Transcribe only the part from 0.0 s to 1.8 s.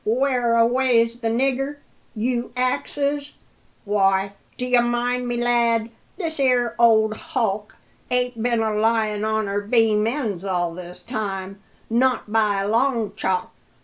"Whereaway's the nigger,